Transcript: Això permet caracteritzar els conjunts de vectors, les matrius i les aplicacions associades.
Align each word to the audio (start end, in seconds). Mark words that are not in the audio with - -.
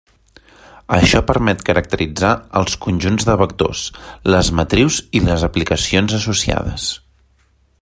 Això 0.95 1.19
permet 1.31 1.59
caracteritzar 1.67 2.31
els 2.61 2.77
conjunts 2.87 3.27
de 3.29 3.35
vectors, 3.43 3.83
les 4.37 4.51
matrius 4.61 4.99
i 5.21 5.23
les 5.29 5.47
aplicacions 5.51 6.17
associades. 6.23 6.91